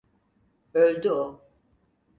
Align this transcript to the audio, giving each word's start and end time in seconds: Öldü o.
Öldü 0.73 1.11
o. 1.11 1.41